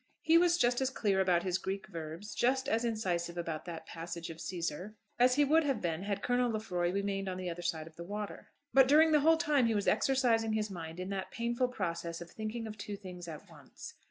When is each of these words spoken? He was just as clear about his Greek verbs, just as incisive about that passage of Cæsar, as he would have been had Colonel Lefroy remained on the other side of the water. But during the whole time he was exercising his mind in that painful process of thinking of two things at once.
He 0.23 0.35
was 0.35 0.57
just 0.57 0.81
as 0.81 0.89
clear 0.89 1.21
about 1.21 1.43
his 1.43 1.59
Greek 1.59 1.85
verbs, 1.85 2.33
just 2.33 2.67
as 2.67 2.83
incisive 2.83 3.37
about 3.37 3.65
that 3.65 3.85
passage 3.85 4.31
of 4.31 4.37
Cæsar, 4.37 4.95
as 5.19 5.35
he 5.35 5.45
would 5.45 5.63
have 5.63 5.79
been 5.79 6.01
had 6.01 6.23
Colonel 6.23 6.49
Lefroy 6.49 6.91
remained 6.91 7.29
on 7.29 7.37
the 7.37 7.51
other 7.51 7.61
side 7.61 7.85
of 7.85 7.97
the 7.97 8.03
water. 8.03 8.49
But 8.73 8.87
during 8.87 9.11
the 9.11 9.19
whole 9.19 9.37
time 9.37 9.67
he 9.67 9.75
was 9.75 9.87
exercising 9.87 10.53
his 10.53 10.71
mind 10.71 10.99
in 10.99 11.09
that 11.09 11.29
painful 11.29 11.67
process 11.67 12.19
of 12.19 12.31
thinking 12.31 12.65
of 12.65 12.79
two 12.79 12.97
things 12.97 13.27
at 13.27 13.47
once. 13.47 13.93